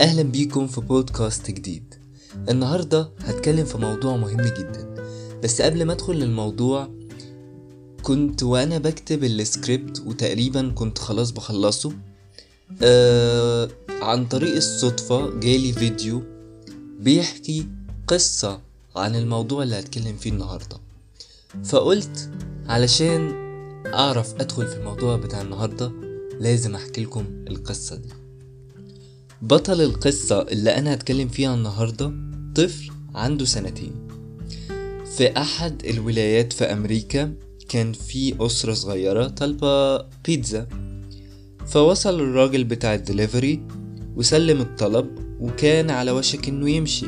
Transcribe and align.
أهلا 0.00 0.22
بيكم 0.22 0.66
في 0.66 0.80
بودكاست 0.80 1.50
جديد. 1.50 1.94
النهاردة 2.48 3.10
هتكلم 3.18 3.64
في 3.64 3.78
موضوع 3.78 4.16
مهم 4.16 4.40
جدا. 4.40 4.94
بس 5.42 5.62
قبل 5.62 5.84
ما 5.84 5.92
أدخل 5.92 6.14
للموضوع 6.14 6.88
كنت 8.02 8.42
وأنا 8.42 8.78
بكتب 8.78 9.24
السكريبت 9.24 10.00
وتقريبا 10.06 10.72
كنت 10.74 10.98
خلاص 10.98 11.30
بخلصه 11.30 11.92
آه 12.82 13.68
عن 13.90 14.26
طريق 14.26 14.54
الصدفة 14.56 15.40
جالي 15.40 15.72
فيديو 15.72 16.22
بيحكي 17.00 17.68
قصة 18.06 18.60
عن 18.96 19.16
الموضوع 19.16 19.62
اللي 19.62 19.78
هتكلم 19.78 20.16
فيه 20.16 20.30
النهاردة. 20.30 20.76
فقلت 21.64 22.30
علشان 22.66 23.32
أعرف 23.86 24.34
أدخل 24.34 24.66
في 24.66 24.76
الموضوع 24.76 25.16
بتاع 25.16 25.40
النهاردة 25.40 25.92
لازم 26.40 26.74
أحكي 26.74 27.04
لكم 27.04 27.24
القصة 27.48 27.96
دي. 27.96 28.19
بطل 29.42 29.80
القصة 29.80 30.42
اللي 30.42 30.70
أنا 30.78 30.94
هتكلم 30.94 31.28
فيها 31.28 31.54
النهاردة 31.54 32.12
طفل 32.54 32.90
عنده 33.14 33.44
سنتين. 33.44 33.92
في 35.16 35.36
أحد 35.36 35.84
الولايات 35.84 36.52
في 36.52 36.64
أمريكا 36.64 37.32
كان 37.68 37.92
في 37.92 38.34
أسرة 38.40 38.72
صغيرة 38.72 39.26
طالبة 39.28 39.98
بيتزا. 39.98 40.66
فوصل 41.66 42.20
الراجل 42.20 42.64
بتاع 42.64 42.94
الدليفري 42.94 43.62
وسلم 44.16 44.60
الطلب 44.60 45.08
وكان 45.40 45.90
على 45.90 46.10
وشك 46.10 46.48
إنه 46.48 46.70
يمشي. 46.70 47.06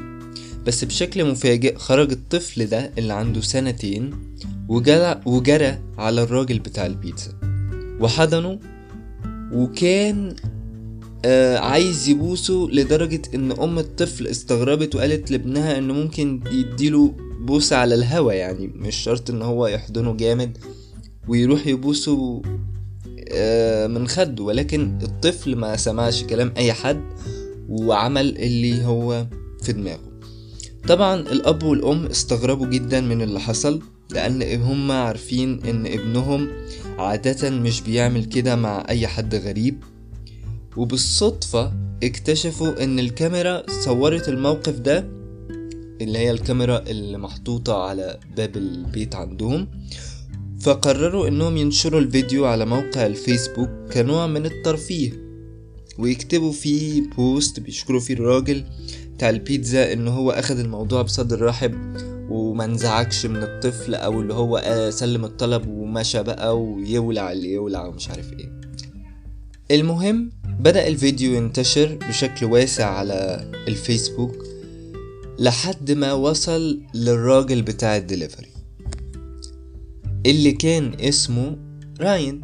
بس 0.67 0.85
بشكل 0.85 1.25
مفاجئ 1.31 1.77
خرج 1.77 2.11
الطفل 2.13 2.67
ده 2.67 2.93
اللي 2.99 3.13
عنده 3.13 3.41
سنتين 3.41 4.35
وجرى, 4.69 5.21
وجرى 5.27 5.79
على 5.99 6.23
الراجل 6.23 6.59
بتاع 6.59 6.87
البيتزا. 6.87 7.33
وحضنه 8.01 8.59
وكان 9.53 10.37
آه 11.25 11.59
عايز 11.59 12.09
يبوسه 12.09 12.69
لدرجة 12.73 13.23
إن 13.35 13.53
أم 13.53 13.79
الطفل 13.79 14.27
استغربت 14.27 14.95
وقالت 14.95 15.31
لابنها 15.31 15.79
انه 15.79 15.95
ممكن 15.95 16.41
يديله 16.53 17.15
بوسة 17.41 17.77
على 17.77 17.95
الهوا 17.95 18.33
يعني 18.33 18.67
مش 18.67 18.97
شرط 18.97 19.31
إن 19.31 19.43
هو 19.43 19.67
يحضنه 19.67 20.17
جامد 20.17 20.59
ويروح 21.29 21.67
يبوسه 21.67 22.43
آه 23.29 23.87
من 23.87 24.09
خده. 24.09 24.43
ولكن 24.45 24.99
الطفل 25.03 25.57
ما 25.57 25.77
سمعش 25.77 26.25
كلام 26.25 26.53
أي 26.57 26.73
حد 26.73 27.03
وعمل 27.69 28.39
اللي 28.39 28.85
هو 28.85 29.27
في 29.63 29.73
دماغه. 29.73 30.13
طبعا 30.89 31.15
الأب 31.21 31.63
والأم 31.63 32.07
استغربوا 32.07 32.67
جدا 32.67 33.01
من 33.01 33.23
اللي 33.23 33.41
حصل 33.41 33.83
لأن 34.11 34.63
هم 34.63 34.93
عارفين 34.93 35.61
إن 35.65 35.87
ابنهم 35.87 36.49
عادة 36.99 37.51
مش 37.51 37.81
بيعمل 37.81 38.25
كده 38.25 38.57
مع 38.57 38.85
أي 38.89 39.07
حد 39.07 39.35
غريب. 39.35 39.83
وبالصدفة 40.77 41.73
اكتشفوا 42.03 42.85
إن 42.85 42.99
الكاميرا 42.99 43.63
صورت 43.85 44.29
الموقف 44.29 44.79
ده 44.79 44.99
اللي 46.01 46.19
هي 46.19 46.31
الكاميرا 46.31 46.79
اللي 46.79 47.19
محطوطة 47.19 47.83
على 47.83 48.21
باب 48.37 48.57
البيت 48.57 49.15
عندهم. 49.15 49.69
فقرروا 50.61 51.29
إنهم 51.29 51.57
ينشروا 51.57 52.01
الفيديو 52.01 52.47
على 52.47 52.67
موقع 52.67 53.07
الفيسبوك 53.07 53.69
كنوع 53.93 54.27
من 54.27 54.47
الترفيه 54.47 55.13
ويكتبوا 55.99 56.53
فيه 56.53 57.03
post 57.17 57.61
بيشكروا 57.61 58.01
فيه 58.01 58.15
الراجل 58.15 58.65
بتاع 59.15 59.31
البيتزا 59.31 59.93
ان 59.93 60.09
هو 60.09 60.31
اخد 60.31 60.59
الموضوع 60.59 61.03
بصدر 61.03 61.43
رحب 61.43 61.75
وما 62.31 62.65
انزعجش 62.65 63.27
من 63.27 63.43
الطفل 63.43 63.95
أو 63.95 64.21
اللي 64.21 64.35
هو 64.35 64.63
سلم 64.91 65.25
الطلب 65.25 65.69
ومشى 65.69 66.23
بقى 66.23 66.61
ويولع 66.61 67.33
اللي 67.33 67.53
يولع 67.53 67.87
ومش 67.87 68.09
عارف 68.11 68.33
إيه. 68.33 68.61
المهم 69.71 70.31
بدأ 70.63 70.89
الفيديو 70.89 71.35
ينتشر 71.35 71.99
بشكل 72.09 72.47
واسع 72.47 72.87
على 72.91 73.51
الفيسبوك 73.69 74.47
لحد 75.39 75.91
ما 75.93 76.13
وصل 76.13 76.81
للراجل 76.95 77.63
بتاع 77.63 77.97
الدليفري 77.97 78.49
اللي 80.27 80.53
كان 80.53 80.93
اسمه 81.01 81.57
راين. 82.01 82.41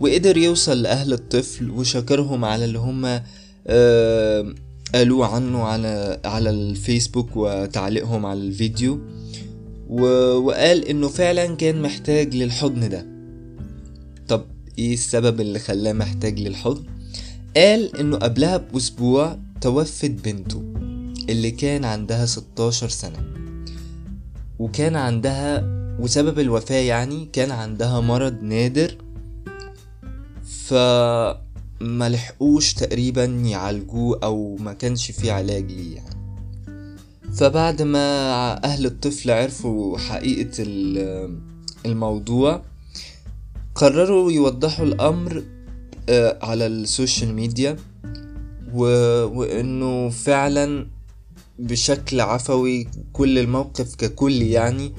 وقدر 0.00 0.36
يوصل 0.36 0.82
لأهل 0.82 1.12
الطفل 1.12 1.70
وشكرهم 1.70 2.44
على 2.44 2.64
اللي 2.64 2.78
هما 2.78 3.24
آه 3.66 4.54
قالوه 4.94 5.26
عنه 5.34 5.62
على 5.62 6.20
على 6.24 6.50
الفيسبوك 6.50 7.36
وتعليقهم 7.36 8.26
على 8.26 8.40
الفيديو. 8.40 9.00
وقال 9.88 10.84
إنه 10.84 11.08
فعلا 11.08 11.56
كان 11.56 11.82
محتاج 11.82 12.34
للحضن 12.34 12.88
ده. 12.88 13.06
طب 14.28 14.44
إيه 14.78 14.94
السبب 14.94 15.40
اللي 15.40 15.58
خلاه 15.58 15.92
محتاج 15.92 16.40
للحضن؟ 16.40 16.95
قال 17.56 17.96
إنه 17.96 18.16
قبلها 18.16 18.56
بأسبوع 18.56 19.38
توفت 19.60 20.10
بنته 20.10 20.62
اللي 21.28 21.50
كان 21.50 21.84
عندها 21.84 22.26
16 22.26 22.88
سنة. 22.88 23.18
وكان 24.58 24.96
عندها 24.96 25.64
وسبب 26.00 26.38
الوفاة 26.38 26.76
يعني 26.76 27.28
كان 27.32 27.50
عندها 27.50 28.00
مرض 28.00 28.42
نادر 28.42 28.96
فما 30.66 32.08
لحقوش 32.08 32.74
تقريبا 32.74 33.24
يعالجوه 33.24 34.20
أو 34.22 34.56
ما 34.56 34.72
كانش 34.72 35.10
فيه 35.10 35.32
علاج 35.32 35.72
ليه 35.72 35.96
يعني. 35.96 36.16
فبعد 37.36 37.82
ما 37.82 38.64
أهل 38.64 38.86
الطفل 38.86 39.30
عرفوا 39.30 39.98
حقيقة 39.98 40.64
الموضوع 41.86 42.62
قرروا 43.74 44.32
يوضحوا 44.32 44.84
الأمر 44.84 45.55
على 46.42 46.66
السوشيال 46.66 47.34
ميديا 47.34 47.76
و... 48.74 48.84
وإنه 49.24 50.10
فعلا 50.10 50.86
بشكل 51.58 52.20
عفوي 52.20 52.88
كل 53.12 53.38
الموقف 53.38 53.94
ككل 53.94 54.42
يعني 54.42 54.92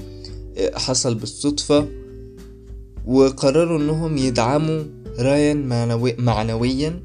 حصل 0.76 1.16
بالصدفة 1.16 1.88
وقرروا 3.06 3.80
إنهم 3.80 4.18
يدعموا 4.18 4.84
رايان 5.20 5.68
معنوي... 5.68 6.16
معنويا 6.20 7.00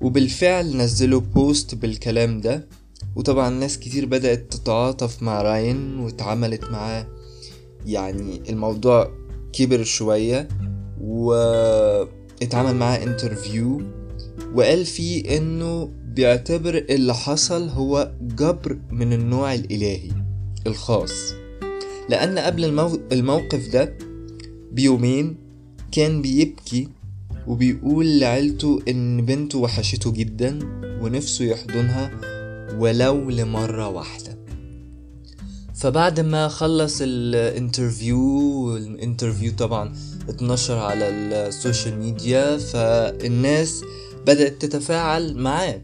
وبالفعل 0.00 0.76
نزلوا 0.76 1.20
post 1.20 1.74
بالكلام 1.74 2.40
ده. 2.40 2.66
وطبعا 3.16 3.50
ناس 3.50 3.78
كتير 3.78 4.06
بدأت 4.06 4.52
تتعاطف 4.52 5.22
مع 5.22 5.42
رايان 5.42 5.98
واتعاملت 5.98 6.64
معاه 6.64 7.06
يعني 7.86 8.50
الموضوع 8.50 9.10
كبر 9.52 9.84
شوية 9.84 10.48
واتعمل 12.42 12.76
معاه 12.76 13.02
interview 13.02 13.82
وقال 14.54 14.84
فيه 14.86 15.38
إنه 15.38 15.90
بيعتبر 16.14 16.84
اللي 16.90 17.14
حصل 17.14 17.68
هو 17.68 18.12
جبر 18.20 18.78
من 18.90 19.12
النوع 19.12 19.54
الإلهي 19.54 20.10
الخاص. 20.66 21.32
لأن 22.08 22.38
قبل 22.38 22.64
المو... 22.64 23.00
الموقف 23.12 23.68
ده 23.68 23.98
بيومين 24.72 25.36
كان 25.92 26.22
بيبكي 26.22 26.88
وبيقول 27.46 28.20
لعيلته 28.20 28.78
إن 28.88 29.24
بنته 29.26 29.58
وحشته 29.58 30.12
جدا 30.12 30.58
ونفسه 31.02 31.44
يحضنها 31.44 32.10
ولو 32.78 33.30
لمرة 33.30 33.88
واحدة. 33.88 34.38
فبعد 35.74 36.20
ما 36.20 36.48
خلص 36.48 36.98
ال 37.02 37.19
interview 37.19 38.76
ال 38.76 38.84
interview 38.84 39.52
طبعا 39.58 39.92
اتنشر 40.30 40.78
على 40.78 41.08
ال 41.08 41.21
social 41.21 41.98
media 41.98 42.56
فالناس 42.58 43.84
بدأت 44.26 44.62
تتفاعل 44.62 45.36
معاه 45.36 45.82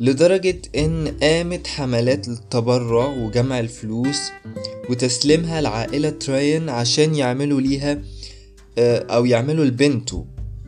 لدرجة 0.00 0.62
إن 0.76 1.14
قامت 1.22 1.66
حملات 1.66 2.28
للتبرع 2.28 3.06
وجمع 3.06 3.60
الفلوس 3.60 4.18
وتسليمها 4.90 5.60
لعائلة 5.60 6.18
راين 6.28 6.68
عشان 6.68 7.14
يعملوا 7.14 7.60
ليها 7.60 8.02
أو 8.78 9.24
يعملوا 9.24 9.64
لبنته 9.64 10.26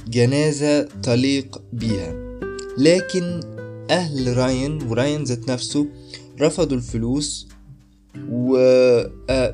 جنازة 0.09 0.83
تليق 0.83 1.63
بيها. 1.73 2.15
لكن 2.79 3.41
أهل 3.91 4.37
راين 4.37 4.83
وراين 4.83 5.25
ذات 5.25 5.51
نفسه 5.51 5.87
رفضوا 6.41 6.77
الفلوس 6.77 7.49
و 8.31 8.57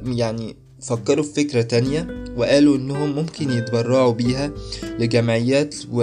يعني 0.06 0.56
فكروا 0.80 1.24
في 1.24 1.32
فكرة 1.44 1.62
تانية 1.62 2.24
وقالوا 2.36 2.76
إنهم 2.76 3.14
ممكن 3.14 3.50
يتبرعوا 3.50 4.12
بيها 4.12 4.52
لجمعيات 4.98 5.74
و... 5.92 6.02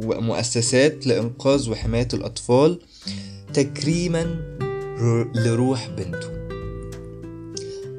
ومؤسسات 0.00 1.06
لإنقاذ 1.06 1.70
وحماية 1.70 2.08
الأطفال 2.14 2.78
تكريما 3.54 4.22
لروح 5.34 5.88
بنته. 5.88 6.28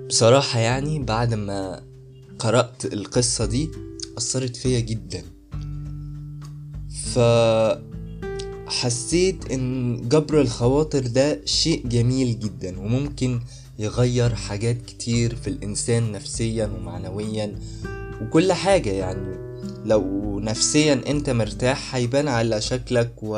بصراحة 0.08 0.60
يعني 0.60 1.00
بعد 1.00 1.34
ما 1.34 1.84
قرأت 2.40 2.86
القصة 2.86 3.46
دي 3.46 3.70
أثرت 4.18 4.56
فيا 4.56 4.80
جدا. 4.80 5.24
فحسيت 8.68 9.52
إن 9.52 9.98
جبر 10.10 10.42
الخواطر 10.42 11.08
ده 11.08 11.42
شيء 11.46 11.88
جميل 11.88 12.40
جدا 12.40 12.80
وممكن 12.80 13.40
يغير 13.80 14.36
حاجات 14.36 14.81
كتير 14.86 15.36
في 15.36 15.48
الإنسان 15.50 16.12
نفسيا 16.12 16.66
ومعنويا 16.66 17.56
وكل 18.22 18.54
حاجة 18.54 18.90
يعني. 18.90 19.44
لو 19.86 20.40
نفسيا 20.40 21.02
أنت 21.08 21.30
مرتاح 21.30 21.96
هيبان 21.96 22.28
على 22.28 22.62
شكلك 22.62 23.14
و... 23.24 23.36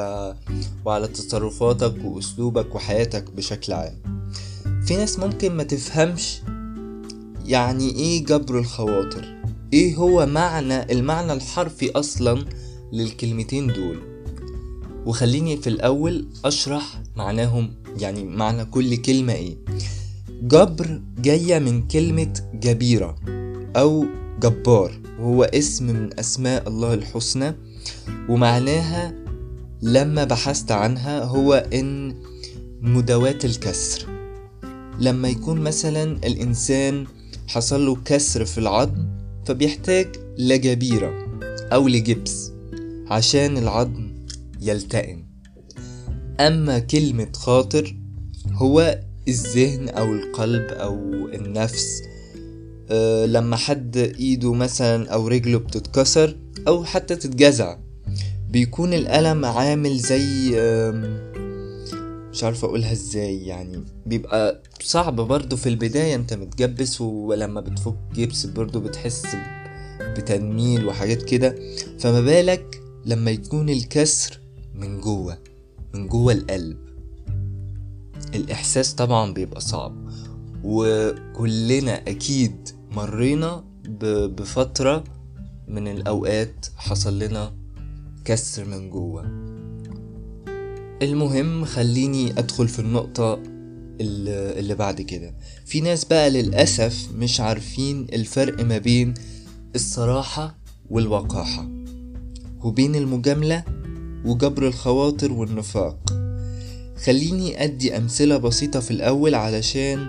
وعلى 0.85 1.07
تصرفاتك 1.07 1.95
وأسلوبك 2.05 2.75
وحياتك 2.75 3.31
بشكل 3.31 3.73
عام. 3.73 3.97
في 4.85 4.95
ناس 4.95 5.19
ممكن 5.19 5.51
ما 5.51 5.63
تفهمش 5.63 6.41
يعني 7.45 7.89
إيه 7.89 8.25
جبر 8.25 8.59
الخواطر. 8.59 9.35
إيه 9.73 9.95
هو 9.95 10.25
معنى 10.25 10.91
المعنى 10.91 11.33
الحرفي 11.33 11.91
أصلا 11.91 12.45
للكلمتين 12.93 13.67
دول. 13.67 13.99
وخليني 15.05 15.57
في 15.57 15.67
الأول 15.67 16.27
أشرح 16.45 17.01
معناهم 17.15 17.73
يعني 17.97 18.23
معنى 18.23 18.65
كل 18.65 18.95
كلمة 18.95 19.33
إيه. 19.33 19.57
جبر 20.45 21.01
جاية 21.17 21.59
من 21.59 21.87
كلمة 21.87 22.33
جبيرة 22.53 23.15
أو 23.75 24.05
جبار. 24.39 24.91
وهو 25.19 25.43
اسم 25.43 25.85
من 25.85 26.19
أسماء 26.19 26.67
الله 26.67 26.93
الحسنى 26.93 27.53
ومعناها 28.29 29.13
لما 29.81 30.23
بحثت 30.23 30.71
عنها 30.71 31.23
هو 31.23 31.53
إن 31.73 32.15
مداواة 32.81 33.39
الكسر. 33.43 34.07
لما 34.99 35.27
يكون 35.27 35.61
مثلا 35.61 36.03
الإنسان 36.03 37.05
حصل 37.47 37.85
له 37.85 37.97
كسر 38.05 38.45
في 38.45 38.57
العظم 38.57 39.07
فبيحتاج 39.45 40.07
لجبيرة 40.37 41.13
أو 41.73 41.87
لجبس 41.87 42.51
عشان 43.07 43.57
العظم 43.57 44.11
يلتئم. 44.61 45.25
أما 46.39 46.79
كلمة 46.79 47.27
خاطر 47.33 47.97
هو 48.51 49.04
الذهن 49.27 49.89
أو 49.89 50.13
القلب 50.13 50.63
أو 50.71 50.95
النفس 51.33 52.01
أه 52.89 53.25
لما 53.25 53.55
حد 53.55 53.97
إيده 53.97 54.53
مثلا 54.53 55.09
أو 55.09 55.27
رجله 55.27 55.59
بتتكسر 55.59 56.37
أو 56.67 56.83
حتى 56.83 57.15
تتجزع 57.15 57.77
بيكون 58.49 58.93
الألم 58.93 59.45
عامل 59.45 59.97
زي 59.97 60.51
مش 62.31 62.43
عارف 62.43 62.65
أقولها 62.65 62.91
إزاي 62.91 63.45
يعني 63.45 63.83
بيبقى 64.05 64.61
صعب 64.81 65.15
برضو 65.15 65.55
في 65.55 65.69
البداية 65.69 66.15
أنت 66.15 66.33
متجبس 66.33 67.01
ولما 67.01 67.61
بتفك 67.61 67.95
جبس 68.15 68.45
برضو 68.45 68.79
بتحس 68.79 69.23
بتنميل 70.01 70.85
وحاجات 70.87 71.23
كده 71.23 71.55
فما 71.99 72.21
بالك 72.21 72.81
لما 73.05 73.31
يكون 73.31 73.69
الكسر 73.69 74.39
من 74.75 75.01
جوه 75.01 75.37
من 75.93 76.07
جوه 76.07 76.33
القلب. 76.33 76.77
الإحساس 78.35 78.93
طبعا 78.93 79.33
بيبقى 79.33 79.61
صعب. 79.61 79.95
وكلنا 80.63 82.01
أكيد 82.07 82.69
مرينا 82.91 83.63
بفترة 84.27 85.03
من 85.67 85.87
الأوقات 85.87 86.65
حصل 86.77 87.19
لنا 87.19 87.53
كسر 88.25 88.65
من 88.65 88.89
جوه. 88.89 89.21
المهم 91.01 91.65
خليني 91.65 92.31
أدخل 92.31 92.67
في 92.67 92.79
النقطة 92.79 93.39
اللي 94.01 94.75
بعد 94.75 95.01
كده. 95.01 95.35
في 95.65 95.81
ناس 95.81 96.05
بقى 96.05 96.29
للأسف 96.29 97.07
مش 97.15 97.41
عارفين 97.41 98.07
الفرق 98.13 98.63
ما 98.63 98.77
بين 98.77 99.13
الصراحة 99.75 100.57
والوقاحة 100.89 101.67
وبين 102.63 102.95
المجاملة 102.95 103.63
وجبر 104.25 104.67
الخواطر 104.67 105.33
والنفاق. 105.33 106.24
خليني 107.03 107.63
أدي 107.63 107.97
أمثلة 107.97 108.37
بسيطة 108.37 108.79
في 108.79 108.91
الأول 108.91 109.35
علشان 109.35 110.07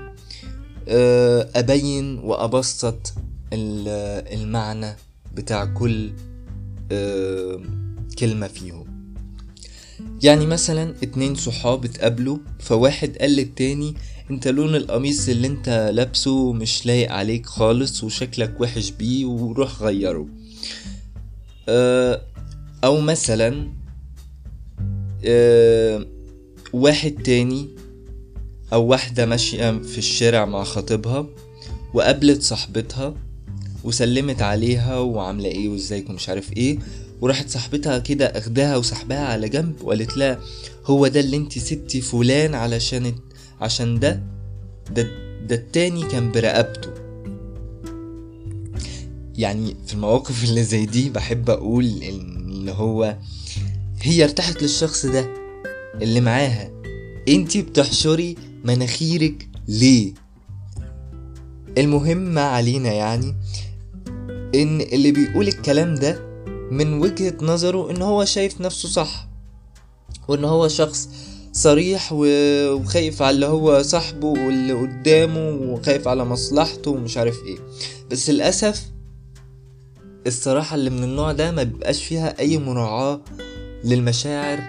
أبين 1.56 2.18
وأبسط 2.18 3.12
المعنى 3.52 4.96
بتاع 5.34 5.64
كل 5.64 6.10
كلمة 8.18 8.46
فيهم. 8.46 8.86
يعني 10.22 10.46
مثلا 10.46 10.94
اتنين 11.02 11.34
صحاب 11.34 11.84
اتقابلوا 11.84 12.38
فواحد 12.58 13.16
قال 13.18 13.30
للتاني 13.30 13.94
أنت 14.30 14.48
لون 14.48 14.74
القميص 14.74 15.28
اللي 15.28 15.46
أنت 15.46 15.90
لابسه 15.94 16.52
مش 16.52 16.86
لايق 16.86 17.12
عليك 17.12 17.46
خالص 17.46 18.04
وشكلك 18.04 18.60
وحش 18.60 18.90
بيه 18.90 19.24
وروح 19.26 19.82
غيره. 19.82 20.26
أو 22.84 23.00
مثلا 23.00 23.72
واحد 26.76 27.10
تاني 27.24 27.68
أو 28.72 28.86
واحدة 28.86 29.26
ماشية 29.26 29.70
في 29.78 29.98
الشارع 29.98 30.44
مع 30.44 30.64
خطيبها 30.64 31.26
وقابلت 31.94 32.42
صاحبتها 32.42 33.14
وسلمت 33.84 34.42
عليها 34.42 34.98
وعاملة 34.98 35.48
إيه 35.48 35.68
وازيك 35.68 36.10
ومش 36.10 36.28
عارف 36.28 36.52
إيه 36.52 36.78
وراحت 37.20 37.48
صاحبتها 37.48 37.98
كده 37.98 38.26
اخداها 38.26 38.76
وسحبها 38.76 39.24
على 39.26 39.48
جنب 39.48 39.74
وقالت 39.82 40.16
لها 40.16 40.40
هو 40.86 41.06
ده 41.06 41.20
اللي 41.20 41.36
انت 41.36 41.58
سبتي 41.58 42.00
فلان 42.00 42.54
علشان 42.54 43.14
عشان 43.60 43.98
ده؟ 43.98 44.22
ده 44.90 45.02
ده 45.46 45.54
التاني 45.56 46.02
كان 46.02 46.32
برقبته. 46.32 46.90
يعني 49.34 49.76
في 49.86 49.94
المواقف 49.94 50.44
اللي 50.44 50.64
زي 50.64 50.86
دي 50.86 51.10
بحب 51.10 51.50
أقول 51.50 51.84
اللي 51.84 52.72
هو 52.72 53.16
هي 54.02 54.24
ارتاحت 54.24 54.62
للشخص 54.62 55.06
ده. 55.06 55.45
اللي 56.02 56.20
معاها. 56.20 56.70
انتي 57.28 57.62
بتحشري 57.62 58.36
مناخيرك 58.64 59.48
ليه؟ 59.68 60.14
المهم 61.78 62.16
ما 62.18 62.42
علينا 62.42 62.92
يعني 62.92 63.34
إن 64.54 64.80
اللي 64.80 65.12
بيقول 65.12 65.48
الكلام 65.48 65.94
ده 65.94 66.20
من 66.70 66.92
وجهة 67.00 67.34
نظره 67.42 67.90
إن 67.90 68.02
هو 68.02 68.24
شايف 68.24 68.60
نفسه 68.60 68.88
صح 68.88 69.28
وإن 70.28 70.44
هو 70.44 70.68
شخص 70.68 71.08
صريح 71.52 72.08
وخايف 72.12 73.22
على 73.22 73.34
اللي 73.34 73.46
هو 73.46 73.82
صاحبه 73.82 74.26
واللي 74.26 74.72
قدامه 74.72 75.48
وخايف 75.48 76.08
على 76.08 76.24
مصلحته 76.24 76.90
ومش 76.90 77.16
عارف 77.16 77.36
إيه. 77.46 77.58
بس 78.10 78.30
للأسف 78.30 78.82
الصراحة 80.26 80.74
اللي 80.74 80.90
من 80.90 81.04
النوع 81.04 81.32
ده 81.32 81.50
ما 81.52 81.62
بيبقاش 81.62 82.04
فيها 82.04 82.38
أي 82.38 82.58
مراعاة 82.58 83.20
للمشاعر 83.84 84.60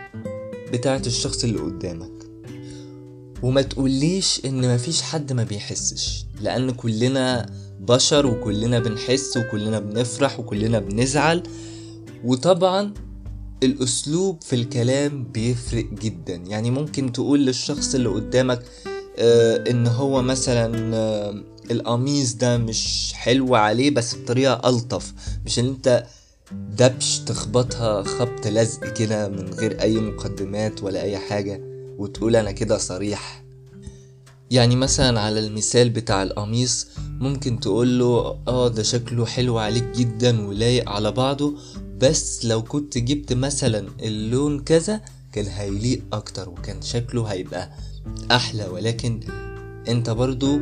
بتاعة 0.74 1.02
الشخص 1.06 1.44
اللي 1.44 1.60
قدامك. 1.60 2.12
وما 3.44 3.62
تقوليش 3.62 4.42
إن 4.46 4.76
مفيش 4.76 5.02
حد 5.02 5.34
ما 5.34 5.44
بيحسش 5.44 6.26
لأن 6.42 6.72
كلنا 6.72 7.46
بشر 7.80 8.26
وكلنا 8.28 8.80
بنحس 8.80 9.38
وكلنا 9.38 9.80
بنفرح 9.80 10.40
وكلنا 10.40 10.80
بنزعل. 10.80 11.44
وطبعا 12.26 12.94
الأسلوب 13.64 14.44
في 14.44 14.56
الكلام 14.56 15.24
بيفرق 15.24 15.86
جدا. 16.02 16.36
يعني 16.36 16.72
ممكن 16.72 17.12
تقول 17.12 17.46
للشخص 17.46 17.96
اللي 17.96 18.10
قدامك 18.10 18.64
آه 19.20 19.64
إن 19.70 19.88
هو 19.88 20.22
مثلا 20.22 20.96
آه 20.96 21.44
القميص 21.72 22.34
ده 22.34 22.58
مش 22.58 23.12
حلو 23.14 23.56
عليه 23.56 23.92
بس 23.92 24.16
بطريقة 24.16 24.70
ألطف. 24.70 25.14
مش 25.46 25.60
إن 25.60 25.66
أنت 25.66 26.06
دبش 26.52 27.20
تخبطها 27.20 28.04
خبط 28.04 28.48
لزق 28.48 28.94
كده 28.94 29.28
من 29.30 29.54
غير 29.54 29.82
أي 29.82 29.98
مقدمات 29.98 30.84
ولا 30.84 31.02
أي 31.02 31.18
حاجة 31.18 31.62
وتقول 31.98 32.36
أنا 32.36 32.52
كده 32.52 32.78
صريح. 32.78 33.44
يعني 34.52 34.76
مثلا 34.76 35.20
على 35.20 35.40
المثال 35.40 35.90
بتاع 35.90 36.24
القميص 36.24 36.88
ممكن 37.20 37.60
تقوله 37.60 38.40
آه 38.48 38.68
ده 38.68 38.84
شكله 38.84 39.26
حلو 39.26 39.58
عليك 39.58 39.84
جدا 39.84 40.48
ولايق 40.48 40.90
على 40.90 41.12
بعضه 41.12 41.54
بس 41.98 42.46
لو 42.46 42.64
كنت 42.64 42.98
جبت 42.98 43.34
مثلا 43.34 43.88
اللون 44.04 44.60
كذا 44.60 45.02
كان 45.32 45.46
هيليق 45.46 46.02
أكتر 46.14 46.50
وكان 46.50 46.82
شكله 46.82 47.26
هيبقى 47.26 47.72
أحلى 48.32 48.66
ولكن 48.68 49.20
أنت 49.88 50.10
برضو 50.10 50.60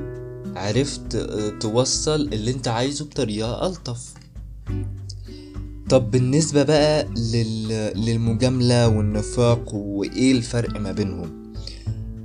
عرفت 0.55 1.17
توصل 1.61 2.21
اللي 2.21 2.51
أنت 2.51 2.67
عايزه 2.67 3.05
بطريقة 3.05 3.67
ألطف. 3.67 4.13
طب 5.89 6.11
بالنسبة 6.11 6.63
بقى 6.63 7.07
لل... 7.33 7.67
للمجاملة 8.05 8.87
والنفاق 8.87 9.73
وإيه 9.75 10.31
الفرق 10.31 10.79
ما 10.79 10.91
بينهم؟ 10.91 11.53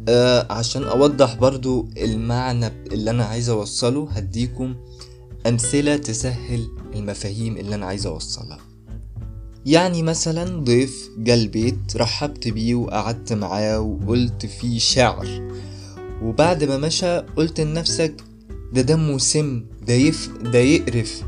آه 0.09 0.53
عشان 0.53 0.83
أوضح 0.85 1.35
برضو 1.35 1.89
المعنى 1.97 2.67
اللي 2.93 3.11
أنا 3.11 3.25
عايز 3.25 3.49
أوصله 3.49 4.09
هديكم 4.11 4.75
أمثلة 5.47 5.97
تسهل 5.97 6.69
المفاهيم 6.95 7.57
اللي 7.57 7.75
أنا 7.75 7.87
عايز 7.87 8.07
أوصلها. 8.07 8.59
يعني 9.67 10.03
مثلا 10.03 10.61
ضيف 10.65 11.09
جه 11.19 11.35
البيت 11.35 11.97
رحبت 11.97 12.49
بيه 12.49 12.75
وقعدت 12.75 13.33
معاه 13.33 13.81
وقلت 13.81 14.47
فيه 14.47 14.79
شعر. 14.79 15.51
وبعد 16.23 16.65
ما 16.65 16.77
مشى 16.77 17.19
قلت 17.19 17.61
لنفسك 17.61 18.15
ده 18.73 18.81
دمه 18.83 19.19
سم 19.19 19.65
ده 19.87 19.95
يف 19.95 20.31
ده 20.43 20.59
يقرف. 20.59 21.23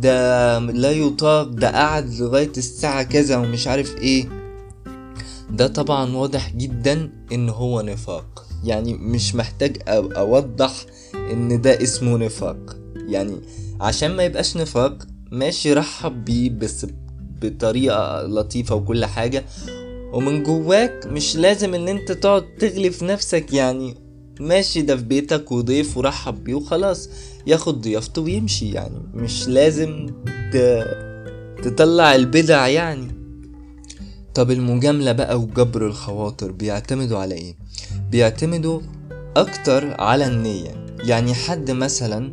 ده 0.00 0.58
لا 0.58 0.90
يطاق 0.90 1.42
ده 1.48 1.70
قعد 1.70 2.14
لغاية 2.14 2.52
الساعة 2.56 3.02
كذا 3.02 3.36
ومش 3.36 3.66
عارف 3.66 3.96
إيه. 3.96 4.28
ده 5.50 5.66
طبعا 5.66 6.16
واضح 6.16 6.52
جدا 6.56 7.10
إن 7.32 7.48
هو 7.48 7.80
نفاق. 7.80 8.46
يعني 8.64 8.94
مش 8.94 9.34
محتاج 9.34 9.76
أوضح 9.88 10.72
إن 11.14 11.60
ده 11.60 11.82
اسمه 11.82 12.18
نفاق. 12.18 12.76
يعني 13.08 13.36
عشان 13.80 14.16
ما 14.16 14.22
يبقاش 14.24 14.56
نفاق 14.56 14.98
ماشي 15.32 15.72
رحب 15.72 16.24
بيه 16.24 16.50
بس 16.50 16.86
بطريقة 17.42 18.22
لطيفة 18.22 18.74
وكل 18.74 19.04
حاجة. 19.04 19.44
ومن 20.12 20.42
جواك 20.42 21.06
مش 21.06 21.36
لازم 21.36 21.74
إن 21.74 21.88
أنت 21.88 22.12
تقعد 22.12 22.44
تغلي 22.58 22.90
في 22.90 23.04
نفسك 23.04 23.52
يعني. 23.52 24.07
ماشي 24.40 24.82
ده 24.82 24.96
في 24.96 25.02
بيتك 25.02 25.52
وضيف 25.52 25.96
ورحب 25.96 26.44
بيه 26.44 26.54
وخلاص. 26.54 27.08
ياخد 27.46 27.80
ضيافته 27.80 28.22
ويمشي 28.22 28.70
يعني. 28.70 29.02
مش 29.14 29.48
لازم 29.48 30.06
ت... 30.52 30.56
تطلع 31.62 32.14
البدع 32.14 32.68
يعني. 32.68 33.08
طب 34.34 34.50
المجاملة 34.50 35.12
بقى 35.12 35.40
وجبر 35.40 35.86
الخواطر 35.86 36.52
بيعتمدوا 36.52 37.18
على 37.18 37.34
إيه؟ 37.34 37.56
بيعتمدوا 38.10 38.80
أكتر 39.36 40.00
على 40.00 40.26
النية. 40.26 40.86
يعني 41.04 41.34
حد 41.34 41.70
مثلا 41.70 42.32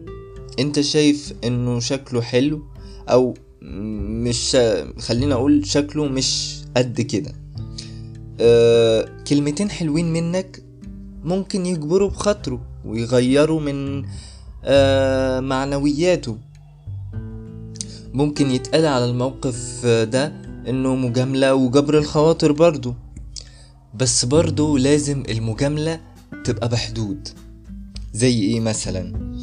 أنت 0.60 0.80
شايف 0.82 1.34
إنه 1.44 1.80
شكله 1.80 2.22
حلو 2.22 2.62
أو 3.10 3.34
مش 3.62 4.58
خلينا 5.00 5.36
أقول 5.36 5.66
شكله 5.68 6.06
مش 6.06 6.56
قد 6.78 7.02
كده. 7.02 7.32
أه 8.42 9.10
كلمتين 9.28 9.70
حلوين 9.70 10.14
منك 10.14 10.64
ممكن 11.26 11.66
يجبروا 11.66 12.10
بخاطره 12.10 12.62
ويغيروا 12.86 13.60
من 13.62 14.06
أه 14.64 15.40
معنوياته. 15.40 16.38
ممكن 18.14 18.52
يتقال 18.52 18.86
على 18.86 19.06
الموقف 19.06 19.86
ده 19.86 20.34
إنه 20.68 20.96
مجاملة 20.96 21.56
وجبر 21.56 21.98
الخواطر 21.98 22.52
برضو 22.52 22.94
بس 23.94 24.26
برضو 24.26 24.78
لازم 24.78 25.24
المجاملة 25.30 26.00
تبقى 26.44 26.70
بحدود. 26.70 27.28
زي 28.14 28.40
إيه 28.40 28.60
مثلا؟ 28.60 29.36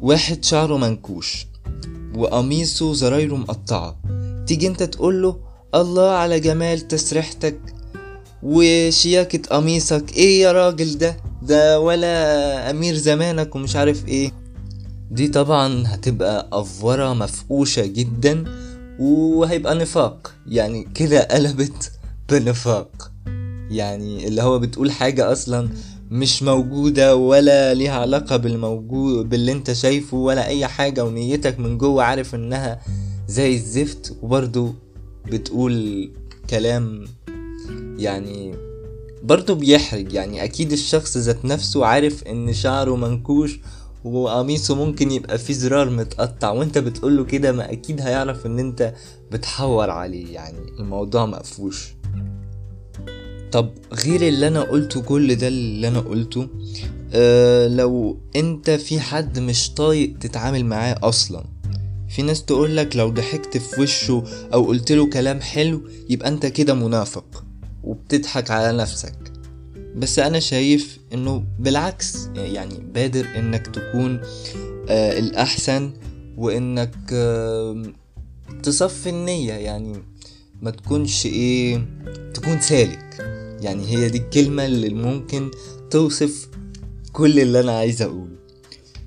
واحد 0.00 0.44
شعره 0.44 0.76
منكوش 0.76 1.46
وقميصه 2.16 2.92
زرايره 2.94 3.36
مقطعة. 3.36 3.96
تيجي 4.46 4.66
أنت 4.66 4.82
تقوله 4.82 5.36
الله 5.74 6.10
على 6.10 6.40
جمال 6.40 6.88
تسريحتك 6.88 7.73
وشياكة 8.44 9.56
قميصك. 9.56 10.16
إيه 10.16 10.42
يا 10.42 10.52
راجل 10.52 10.98
ده؟ 10.98 11.16
ده 11.42 11.80
ولا 11.80 12.70
أمير 12.70 12.94
زمانك 12.94 13.54
ومش 13.56 13.76
عارف 13.76 14.08
إيه. 14.08 14.32
دي 15.10 15.28
طبعا 15.28 15.84
هتبقى 15.86 16.48
أفورة 16.52 17.12
مفقوشة 17.14 17.86
جدا 17.86 18.44
وهيبقى 19.00 19.74
نفاق. 19.74 20.32
يعني 20.46 20.88
كده 20.94 21.22
قلبت 21.22 21.92
بنفاق. 22.30 23.10
يعني 23.70 24.28
اللي 24.28 24.42
هو 24.42 24.58
بتقول 24.58 24.90
حاجة 24.90 25.32
أصلا 25.32 25.68
مش 26.10 26.42
موجودة 26.42 27.16
ولا 27.16 27.74
ليها 27.74 28.00
علاقة 28.00 28.36
بالموجود 28.36 29.28
باللي 29.28 29.52
أنت 29.52 29.72
شايفه 29.72 30.16
ولا 30.16 30.46
أي 30.46 30.66
حاجة 30.66 31.04
ونيتك 31.04 31.58
من 31.58 31.78
جوه 31.78 32.02
عارف 32.04 32.34
إنها 32.34 32.80
زي 33.28 33.54
الزفت. 33.54 34.16
وبرضو 34.22 34.74
بتقول 35.26 36.10
كلام 36.50 37.04
يعني 37.98 38.54
برضو 39.22 39.54
بيحرج. 39.54 40.12
يعني 40.12 40.44
أكيد 40.44 40.72
الشخص 40.72 41.16
ذات 41.16 41.44
نفسه 41.44 41.86
عارف 41.86 42.22
إن 42.22 42.52
شعره 42.52 42.96
منكوش 42.96 43.58
وقميصه 44.04 44.74
ممكن 44.74 45.10
يبقى 45.10 45.38
فيه 45.38 45.54
زرار 45.54 45.90
متقطع 45.90 46.50
وأنت 46.50 46.78
بتقوله 46.78 47.24
كده 47.24 47.52
ما 47.52 47.72
أكيد 47.72 48.00
هيعرف 48.00 48.46
إن 48.46 48.58
أنت 48.58 48.94
بتحور 49.32 49.90
عليه. 49.90 50.34
يعني 50.34 50.58
الموضوع 50.78 51.26
مقفوش. 51.26 51.94
طب 53.52 53.70
غير 53.92 54.28
اللي 54.28 54.48
أنا 54.48 54.60
قلته 54.62 55.02
كل 55.02 55.34
ده 55.34 55.48
اللي 55.48 55.88
أنا 55.88 56.00
قلته 56.00 56.46
أه 57.12 57.68
لو 57.68 58.18
أنت 58.36 58.70
في 58.70 59.00
حد 59.00 59.38
مش 59.38 59.70
طايق 59.74 60.18
تتعامل 60.18 60.64
معاه 60.66 60.96
أصلا 61.02 61.44
في 62.08 62.22
ناس 62.22 62.44
تقولك 62.44 62.96
لو 62.96 63.10
ضحكت 63.10 63.56
في 63.58 63.80
وشه 63.80 64.24
أو 64.54 64.64
قلت 64.64 64.92
له 64.92 65.06
كلام 65.10 65.40
حلو 65.40 65.80
يبقى 66.10 66.28
أنت 66.28 66.46
كده 66.46 66.74
منافق. 66.74 67.44
وبتضحك 67.84 68.50
على 68.50 68.78
نفسك. 68.78 69.14
بس 69.96 70.18
أنا 70.18 70.40
شايف 70.40 70.98
إنه 71.12 71.44
بالعكس 71.58 72.26
يعني 72.36 72.74
بادر 72.94 73.26
إنك 73.36 73.66
تكون 73.66 74.20
آه 74.88 75.18
الأحسن 75.18 75.92
وإنك 76.36 76.94
آه 77.12 77.82
تصفي 78.62 79.08
النية. 79.10 79.52
يعني 79.52 80.02
ما 80.62 80.70
تكونش 80.70 81.26
إيه 81.26 81.86
تكون 82.34 82.60
سالك. 82.60 83.16
يعني 83.60 83.86
هي 83.86 84.08
دي 84.08 84.18
الكلمة 84.18 84.66
اللي 84.66 84.88
ممكن 84.88 85.50
توصف 85.90 86.48
كل 87.12 87.40
اللي 87.40 87.60
أنا 87.60 87.78
عايز 87.78 88.02
أقوله. 88.02 88.36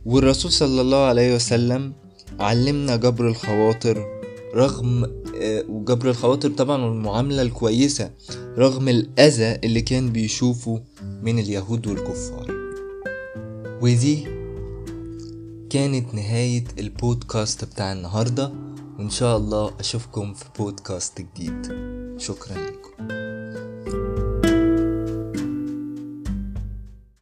والرسول 0.05 0.51
صلى 0.51 0.81
الله 0.81 1.05
عليه 1.05 1.35
وسلم 1.35 1.93
علمنا 2.39 2.95
جبر 2.95 3.27
الخواطر 3.27 4.05
رغم 4.55 5.05
وجبر 5.69 6.09
الخواطر 6.09 6.49
طبعا 6.49 6.85
والمعاملة 6.85 7.41
الكويسة. 7.41 8.11
رغم 8.57 8.89
الأذى 8.89 9.55
اللي 9.63 9.81
كان 9.81 10.09
بيشوفه 10.11 10.81
من 11.23 11.39
اليهود 11.39 11.87
والكفار. 11.87 12.51
ودي 13.81 14.23
كانت 15.69 16.15
نهاية 16.15 16.63
البودكاست 16.79 17.65
بتاع 17.65 17.93
النهاردة 17.93 18.53
وإن 18.99 19.09
شاء 19.09 19.37
الله 19.37 19.73
أشوفكم 19.79 20.33
في 20.33 20.45
بودكاست 20.59 21.21
جديد. 21.21 21.67
شكرا 22.17 22.57
لكم. 22.57 22.86